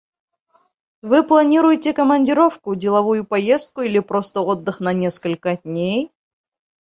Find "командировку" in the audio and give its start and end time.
1.93-2.73